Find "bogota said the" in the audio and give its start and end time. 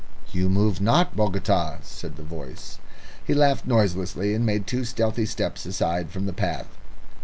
1.15-2.23